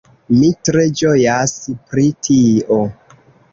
Mi 0.37 0.47
tre 0.69 0.85
ĝojas 1.01 1.53
pri 1.93 2.09
tio 2.29 2.83